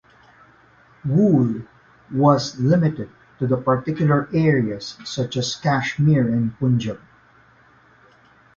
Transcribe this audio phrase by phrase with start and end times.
[1.05, 1.61] Wool
[2.11, 6.99] was limited to the particular areas such as Kashmir and Punjab.